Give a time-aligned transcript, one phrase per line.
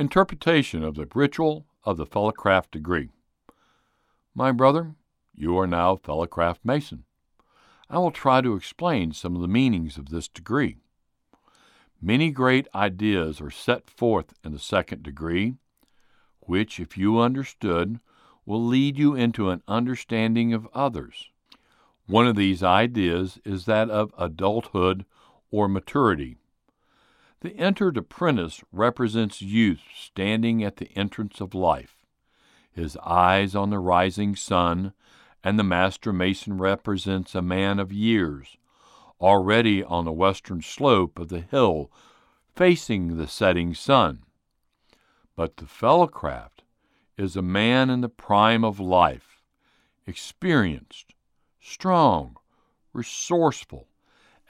[0.00, 3.10] Interpretation of the ritual of the Fellowcraft degree.
[4.34, 4.94] My brother,
[5.34, 7.04] you are now Fellowcraft Mason.
[7.90, 10.78] I will try to explain some of the meanings of this degree.
[12.00, 15.56] Many great ideas are set forth in the second degree,
[16.38, 18.00] which, if you understood,
[18.46, 21.28] will lead you into an understanding of others.
[22.06, 25.04] One of these ideas is that of adulthood
[25.50, 26.38] or maturity.
[27.40, 32.04] The entered apprentice represents youth standing at the entrance of life,
[32.70, 34.92] his eyes on the rising sun,
[35.42, 38.58] and the master mason represents a man of years,
[39.20, 41.90] already on the western slope of the hill
[42.54, 44.22] facing the setting sun.
[45.34, 46.60] But the fellowcraft
[47.16, 49.42] is a man in the prime of life,
[50.06, 51.14] experienced,
[51.58, 52.36] strong,
[52.92, 53.88] resourceful,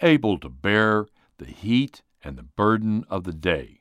[0.03, 1.07] able to bear
[1.39, 3.81] the heat and the burden of the day.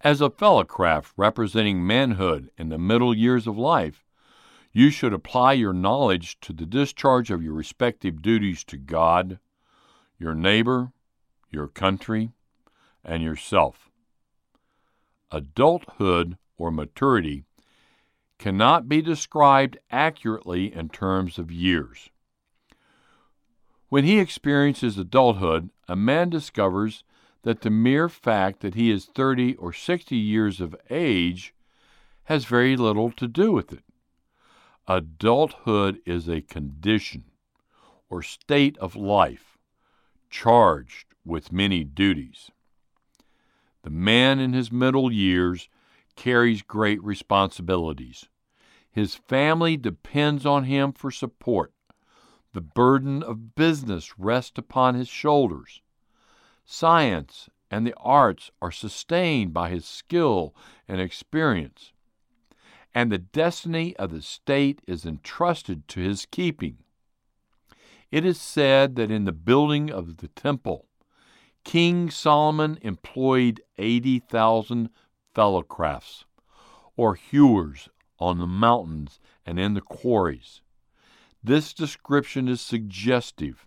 [0.00, 4.04] As a fellow craft representing manhood in the middle years of life,
[4.72, 9.38] you should apply your knowledge to the discharge of your respective duties to God,
[10.18, 10.92] your neighbor,
[11.50, 12.30] your country,
[13.04, 13.90] and yourself.
[15.30, 17.44] Adulthood or maturity
[18.38, 22.08] cannot be described accurately in terms of years.
[23.90, 27.02] When he experiences adulthood, a man discovers
[27.42, 31.54] that the mere fact that he is 30 or 60 years of age
[32.24, 33.84] has very little to do with it.
[34.86, 37.24] Adulthood is a condition
[38.08, 39.58] or state of life
[40.28, 42.50] charged with many duties.
[43.82, 45.68] The man in his middle years
[46.16, 48.28] carries great responsibilities.
[48.90, 51.72] His family depends on him for support.
[52.52, 55.80] The burden of business rests upon his shoulders.
[56.72, 60.54] Science and the arts are sustained by his skill
[60.86, 61.92] and experience.
[62.94, 66.78] And the destiny of the state is entrusted to his keeping.
[68.12, 70.86] It is said that in the building of the temple,
[71.64, 74.90] King Solomon employed 80,000
[75.34, 76.22] fellowcrafts,
[76.96, 77.88] or hewers,
[78.20, 80.60] on the mountains and in the quarries.
[81.42, 83.66] This description is suggestive,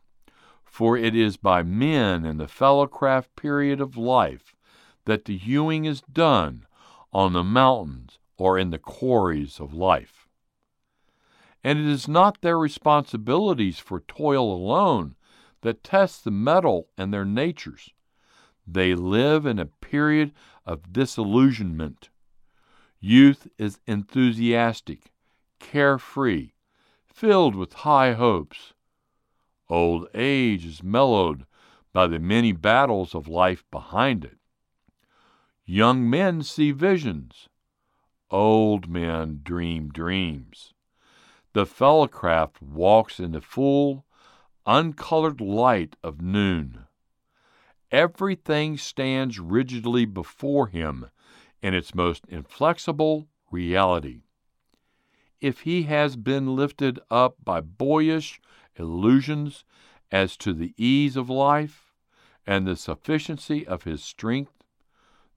[0.73, 4.56] for it is by men in the fellowcraft period of life
[5.06, 6.66] that the hewing is done
[7.11, 10.28] on the mountains or in the quarries of life.
[11.63, 15.16] And it is not their responsibilities for toil alone
[15.62, 17.91] that test the mettle and their natures.
[18.66, 20.33] They live in a period
[20.66, 22.09] of disillusionment.
[23.00, 25.12] Youth is enthusiastic,
[25.59, 26.53] carefree,
[27.06, 28.72] filled with high hopes.
[29.69, 31.46] Old age is mellowed
[31.94, 34.38] by the many battles of life behind it.
[35.66, 37.47] Young men see visions.
[38.29, 40.74] Old men dream dreams.
[41.53, 44.06] The fellowcraft walks in the full,
[44.66, 46.85] uncolored light of noon.
[47.91, 51.12] Everything stands rigidly before him
[51.62, 54.24] in its most inflexible reality.
[55.40, 58.41] If he has been lifted up by boyish
[58.78, 59.63] illusions
[60.11, 61.94] as to the ease of life
[62.45, 64.63] and the sufficiency of his strength,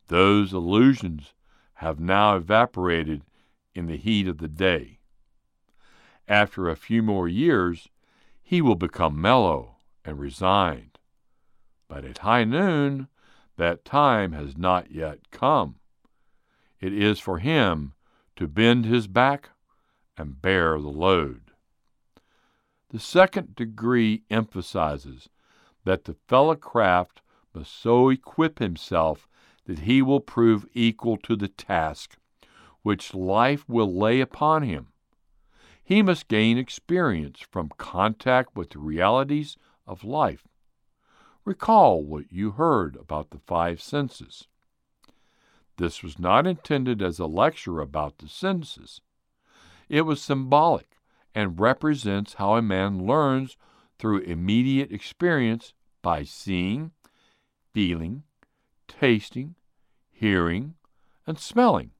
[0.09, 1.35] those illusions
[1.75, 3.23] have now evaporated
[3.75, 4.99] in the heat of the day.
[6.29, 7.89] After a few more years,
[8.43, 10.99] he will become mellow and resigned.
[11.89, 13.09] But at high noon,
[13.57, 15.77] that time has not yet come.
[16.81, 17.95] It is for him
[18.37, 19.51] to bend his back
[20.17, 21.46] and bear the load.
[22.91, 25.29] The second degree emphasizes
[25.85, 27.21] that the fellow craft
[27.55, 29.29] must so equip himself
[29.65, 32.17] that he will prove equal to the task
[32.83, 34.89] which life will lay upon him
[35.87, 40.49] he must gain experience from contact with the realities of life.
[41.45, 44.49] Recall what you heard about the five senses.
[45.77, 49.01] This was not intended as a lecture about the senses.
[49.89, 50.96] It was symbolic
[51.37, 53.59] and represents how a man learns
[53.99, 56.93] through immediate experience by seeing,
[57.75, 58.23] feeling,
[58.89, 59.55] tasting,
[60.11, 60.77] hearing,
[61.27, 61.91] and smelling.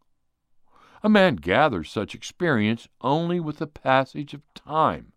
[1.03, 5.13] A man gathers such experience only with the passage of time.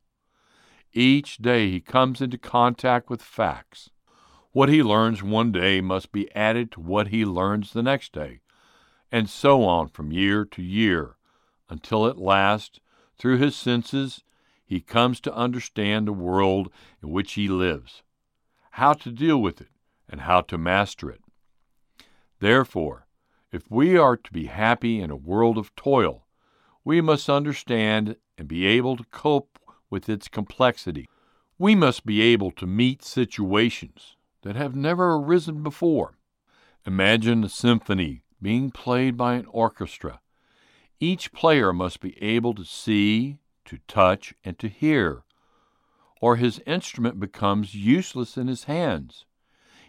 [0.91, 3.89] Each day he comes into contact with facts.
[4.51, 8.41] What he learns one day must be added to what he learns the next day,
[9.13, 11.15] and so on from year to year,
[11.69, 12.81] until at last,
[13.19, 14.23] through his senses,
[14.65, 16.71] he comes to understand the world
[17.03, 18.01] in which he lives,
[18.71, 19.69] how to deal with it,
[20.07, 21.21] and how to master it.
[22.39, 23.05] Therefore,
[23.51, 26.27] If we are to be happy in a world of toil,
[26.83, 29.57] we must understand and be able to cope
[29.89, 31.09] with its complexity.
[31.57, 36.17] We must be able to meet situations that have never arisen before.
[36.85, 40.21] Imagine a symphony being played by an orchestra.
[41.01, 45.23] Each player must be able to see, to touch, and to hear,
[46.19, 49.25] or his instrument becomes useless in his hands.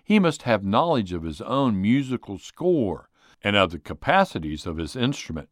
[0.04, 3.08] He must have knowledge of his own musical score
[3.42, 5.48] and of the capacities of his instrument.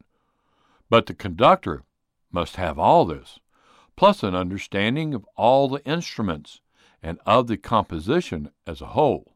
[0.89, 1.83] But the conductor
[2.31, 3.41] must have all this,
[3.97, 6.61] plus an understanding of all the instruments
[7.03, 9.35] and of the composition as a whole.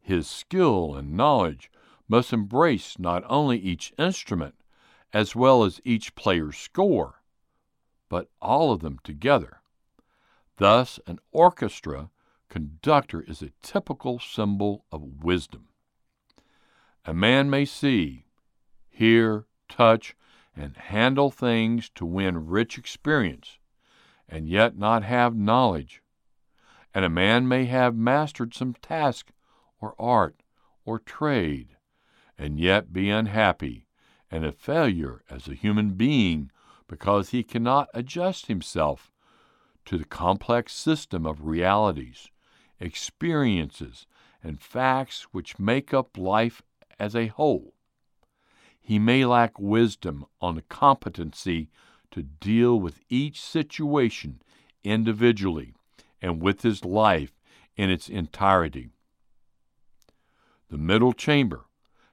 [0.00, 1.70] His skill and knowledge
[2.08, 4.54] must embrace not only each instrument
[5.12, 7.22] as well as each player's score,
[8.08, 9.60] but all of them together.
[10.56, 12.10] Thus, an orchestra
[12.48, 15.68] conductor is a typical symbol of wisdom.
[17.04, 18.26] A man may see,
[18.88, 20.14] hear, touch,
[20.56, 23.58] and handle things to win rich experience,
[24.28, 26.02] and yet not have knowledge.
[26.94, 29.30] And a man may have mastered some task
[29.80, 30.42] or art
[30.84, 31.76] or trade,
[32.36, 33.87] and yet be unhappy
[34.30, 36.50] and a failure as a human being
[36.86, 39.12] because he cannot adjust himself
[39.84, 42.30] to the complex system of realities,
[42.80, 44.06] experiences,
[44.42, 46.62] and facts which make up life
[46.98, 47.74] as a whole.
[48.80, 51.68] He may lack wisdom on the competency
[52.10, 54.40] to deal with each situation
[54.82, 55.74] individually
[56.22, 57.32] and with his life
[57.76, 58.88] in its entirety.
[60.70, 61.64] The middle chamber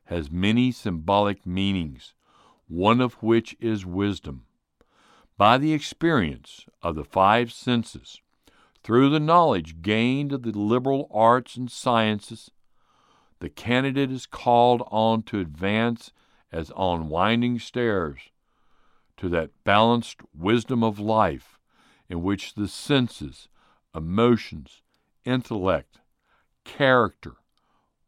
[0.06, 2.14] has many symbolic meanings,
[2.68, 4.46] one of which is wisdom.
[5.38, 8.22] By the experience of the five senses,
[8.84, 12.52] through the knowledge gained of the liberal arts and sciences,
[13.40, 16.12] the candidate is called on to advance
[16.52, 18.30] as on winding stairs
[19.18, 21.60] to that balanced wisdom of life
[22.08, 23.50] in which the senses,
[23.94, 24.82] emotions,
[25.26, 26.00] intellect,
[26.64, 27.36] character,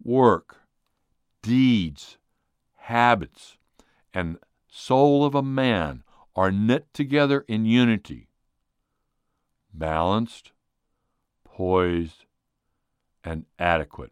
[0.04, 0.58] work,
[1.42, 2.18] deeds,
[2.76, 3.58] habits,
[4.14, 4.38] and
[4.70, 6.04] soul of a man
[6.36, 8.30] are knit together in unity,
[9.74, 10.52] balanced,
[11.44, 12.26] poised,
[13.24, 14.12] and adequate.